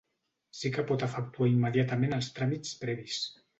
[0.59, 3.23] Sí que pot efectuar immediatament els tràmits previs.